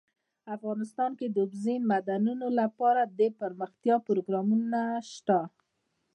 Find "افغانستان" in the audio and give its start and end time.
0.55-1.11